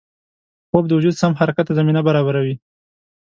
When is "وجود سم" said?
0.97-1.31